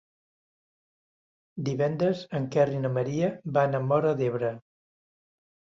Divendres 1.67 2.23
en 2.39 2.49
Quer 2.57 2.65
i 2.79 2.81
na 2.87 2.93
Maria 2.97 3.31
van 3.59 3.81
a 3.81 3.85
Móra 3.93 4.15
d'Ebre. 4.23 4.55